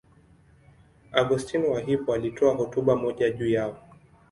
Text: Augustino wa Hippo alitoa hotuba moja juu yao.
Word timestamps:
Augustino 1.11 1.71
wa 1.71 1.79
Hippo 1.81 2.13
alitoa 2.13 2.55
hotuba 2.55 2.95
moja 2.95 3.29
juu 3.31 3.49
yao. 3.49 3.77